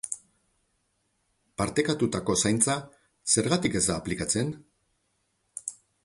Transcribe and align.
Partekatutako 1.61 2.35
zaintza 2.47 2.77
zergatik 3.33 3.77
ez 3.81 3.83
da 3.89 3.99
aplikatzen? 4.03 4.49